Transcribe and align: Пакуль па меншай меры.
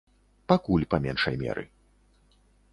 Пакуль 0.51 0.87
па 0.95 1.01
меншай 1.05 1.35
меры. 1.45 1.63